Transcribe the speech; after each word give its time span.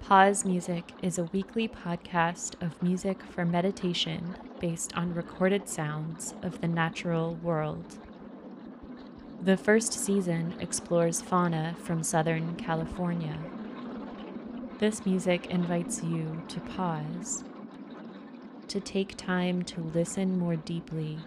Pause 0.00 0.44
Music 0.44 0.92
is 1.02 1.18
a 1.18 1.24
weekly 1.24 1.68
podcast 1.68 2.60
of 2.60 2.82
music 2.82 3.22
for 3.22 3.44
meditation 3.44 4.34
based 4.58 4.96
on 4.96 5.14
recorded 5.14 5.68
sounds 5.68 6.34
of 6.42 6.60
the 6.60 6.66
natural 6.66 7.36
world. 7.36 7.98
The 9.42 9.56
first 9.56 9.92
season 9.92 10.54
explores 10.58 11.20
fauna 11.20 11.76
from 11.84 12.02
Southern 12.02 12.56
California. 12.56 13.38
This 14.78 15.06
music 15.06 15.46
invites 15.46 16.02
you 16.02 16.42
to 16.48 16.60
pause, 16.60 17.44
to 18.68 18.80
take 18.80 19.16
time 19.16 19.62
to 19.64 19.80
listen 19.80 20.38
more 20.38 20.56
deeply, 20.56 21.18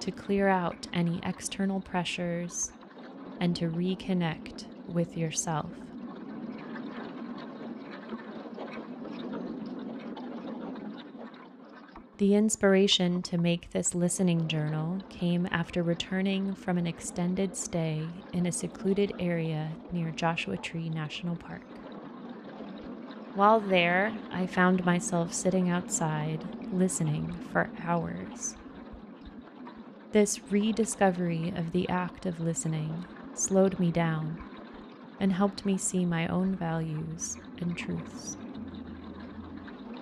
to 0.00 0.10
clear 0.10 0.48
out 0.48 0.88
any 0.92 1.20
external 1.22 1.80
pressures, 1.80 2.72
and 3.38 3.54
to 3.54 3.68
reconnect 3.68 4.64
with 4.88 5.16
yourself. 5.16 5.70
The 12.20 12.34
inspiration 12.34 13.22
to 13.22 13.38
make 13.38 13.70
this 13.70 13.94
listening 13.94 14.46
journal 14.46 15.00
came 15.08 15.48
after 15.50 15.82
returning 15.82 16.54
from 16.54 16.76
an 16.76 16.86
extended 16.86 17.56
stay 17.56 18.06
in 18.34 18.44
a 18.44 18.52
secluded 18.52 19.14
area 19.18 19.72
near 19.90 20.10
Joshua 20.10 20.58
Tree 20.58 20.90
National 20.90 21.34
Park. 21.34 21.62
While 23.34 23.60
there, 23.60 24.12
I 24.30 24.46
found 24.46 24.84
myself 24.84 25.32
sitting 25.32 25.70
outside, 25.70 26.44
listening 26.70 27.32
for 27.52 27.70
hours. 27.82 28.54
This 30.12 30.40
rediscovery 30.50 31.54
of 31.56 31.72
the 31.72 31.88
act 31.88 32.26
of 32.26 32.38
listening 32.38 33.06
slowed 33.32 33.80
me 33.80 33.90
down 33.90 34.38
and 35.18 35.32
helped 35.32 35.64
me 35.64 35.78
see 35.78 36.04
my 36.04 36.28
own 36.28 36.54
values 36.54 37.38
and 37.62 37.74
truths. 37.74 38.36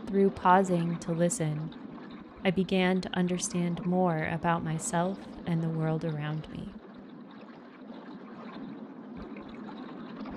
Through 0.08 0.30
pausing 0.30 0.98
to 0.98 1.12
listen, 1.12 1.72
I 2.44 2.50
began 2.50 3.00
to 3.00 3.16
understand 3.16 3.84
more 3.84 4.28
about 4.30 4.64
myself 4.64 5.18
and 5.46 5.62
the 5.62 5.68
world 5.68 6.04
around 6.04 6.46
me. 6.52 6.72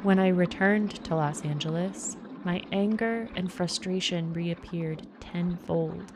When 0.04 0.18
I 0.18 0.30
returned 0.30 0.92
to 1.04 1.16
Los 1.16 1.46
Angeles, 1.46 2.18
my 2.44 2.64
anger 2.72 3.30
and 3.36 3.52
frustration 3.52 4.34
reappeared 4.34 5.08
tenfold, 5.20 6.12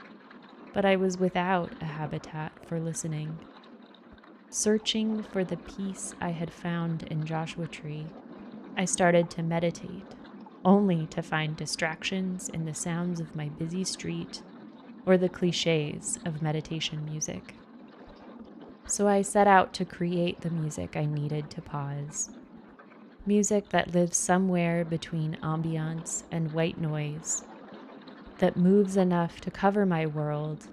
but 0.73 0.85
I 0.85 0.95
was 0.95 1.19
without 1.19 1.71
a 1.79 1.85
habitat 1.85 2.51
for 2.65 2.79
listening. 2.79 3.39
Searching 4.49 5.21
for 5.21 5.43
the 5.43 5.57
peace 5.57 6.15
I 6.19 6.29
had 6.31 6.51
found 6.51 7.03
in 7.03 7.25
Joshua 7.25 7.67
Tree, 7.67 8.07
I 8.75 8.85
started 8.85 9.29
to 9.31 9.43
meditate, 9.43 10.15
only 10.63 11.05
to 11.07 11.21
find 11.21 11.55
distractions 11.55 12.49
in 12.49 12.65
the 12.65 12.73
sounds 12.73 13.19
of 13.19 13.35
my 13.35 13.49
busy 13.49 13.83
street 13.83 14.41
or 15.05 15.17
the 15.17 15.29
cliches 15.29 16.19
of 16.25 16.41
meditation 16.41 17.05
music. 17.05 17.55
So 18.87 19.07
I 19.07 19.21
set 19.21 19.47
out 19.47 19.73
to 19.73 19.85
create 19.85 20.41
the 20.41 20.49
music 20.49 20.95
I 20.95 21.05
needed 21.05 21.49
to 21.51 21.61
pause. 21.61 22.29
Music 23.25 23.69
that 23.69 23.93
lives 23.93 24.17
somewhere 24.17 24.85
between 24.85 25.37
ambiance 25.41 26.23
and 26.31 26.51
white 26.51 26.79
noise, 26.79 27.43
that 28.39 28.57
moves 28.57 28.97
enough 28.97 29.39
to 29.41 29.49
cover 29.51 29.85
my 29.85 30.05
world, 30.05 30.67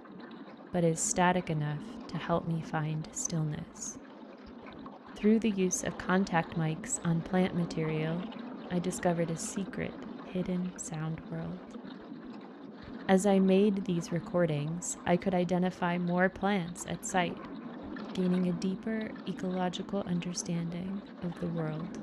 but 0.73 0.85
is 0.85 1.01
static 1.01 1.49
enough 1.49 1.81
to 2.09 2.19
help 2.19 2.47
me 2.49 2.61
find 2.61 3.09
stillness. 3.13 3.99
Through 5.17 5.39
the 5.39 5.51
use 5.51 5.85
of 5.85 5.97
contact 5.99 6.57
mics 6.57 6.99
on 7.05 7.21
plant 7.21 7.55
material, 7.55 8.21
I 8.71 8.79
discovered 8.79 9.31
a 9.31 9.37
secret, 9.37 9.95
hidden 10.27 10.77
sound 10.79 11.21
world. 11.31 11.59
As 13.09 13.27
I 13.27 13.41
made 13.41 13.85
these 13.85 14.13
recordings, 14.13 14.97
I 15.07 15.17
could 15.17 15.35
identify 15.35 15.99
more 15.99 16.29
plants 16.29 16.87
at 16.87 17.05
sight, 17.05 17.37
gaining 18.15 18.47
a 18.49 18.53
deeper 18.53 19.11
ecological 19.29 20.05
understanding 20.07 21.03
of 21.23 21.39
the 21.41 21.49
world. 21.49 21.99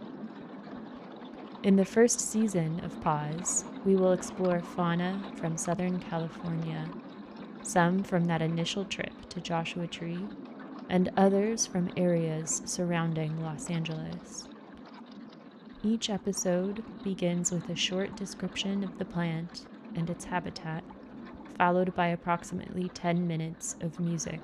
In 1.64 1.78
the 1.78 1.86
first 1.86 2.20
season 2.20 2.84
of 2.84 3.00
Pause, 3.02 3.66
we 3.86 3.96
will 3.96 4.12
explore 4.12 4.62
fauna 4.62 5.24
from 5.36 5.58
Southern 5.58 6.00
California, 6.00 6.90
some 7.64 8.04
from 8.04 8.26
that 8.26 8.42
initial 8.42 8.86
trip 8.86 9.30
to 9.30 9.42
Joshua 9.42 9.88
Tree, 9.88 10.28
and 10.90 11.12
others 11.16 11.66
from 11.66 11.90
areas 11.96 12.62
surrounding 12.66 13.42
Los 13.42 13.70
Angeles. 13.70 14.48
Each 15.82 16.10
episode 16.10 16.84
begins 17.04 17.52
with 17.52 17.70
a 17.70 17.76
short 17.76 18.16
description 18.18 18.84
of 18.84 18.98
the 18.98 19.06
plant 19.06 19.66
and 20.00 20.10
its 20.10 20.26
habitat, 20.26 20.84
followed 21.58 21.94
by 21.94 22.08
approximately 22.08 22.90
10 22.90 23.28
minutes 23.28 23.76
of 23.82 24.00
music. 24.00 24.40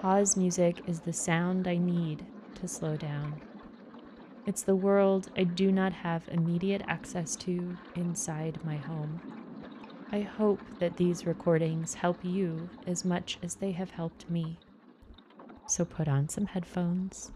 Pause 0.00 0.36
music 0.36 0.82
is 0.86 1.00
the 1.00 1.12
sound 1.12 1.66
I 1.66 1.78
need 1.78 2.24
to 2.56 2.68
slow 2.68 2.96
down. 2.96 3.40
It's 4.46 4.62
the 4.62 4.76
world 4.76 5.30
I 5.36 5.44
do 5.44 5.72
not 5.72 5.92
have 5.92 6.28
immediate 6.30 6.82
access 6.86 7.34
to 7.36 7.76
inside 7.96 8.62
my 8.62 8.76
home. 8.76 9.20
I 10.12 10.20
hope 10.20 10.60
that 10.78 10.96
these 10.98 11.26
recordings 11.26 11.94
help 11.94 12.22
you 12.22 12.68
as 12.86 13.04
much 13.04 13.38
as 13.42 13.56
they 13.56 13.72
have 13.72 13.90
helped 13.90 14.30
me. 14.30 14.58
So 15.66 15.84
put 15.84 16.06
on 16.06 16.28
some 16.28 16.46
headphones, 16.46 17.32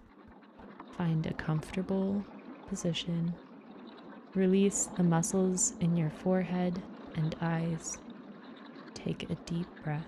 find 0.97 1.27
a 1.27 1.33
comfortable 1.33 2.25
position 2.69 3.35
Release 4.35 4.87
the 4.97 5.03
muscles 5.03 5.75
in 5.81 5.97
your 5.97 6.11
forehead 6.11 6.81
and 7.17 7.35
eyes. 7.41 7.99
Take 8.95 9.29
a 9.29 9.35
deep 9.35 9.67
breath 9.83 10.07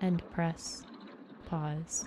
and 0.00 0.22
press 0.30 0.82
pause. 1.46 2.06